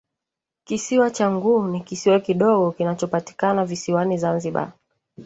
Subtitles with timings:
[0.63, 4.73] Kisiwa changuu ni kisiwa kidogo kinachopatikana visiwani zanzibar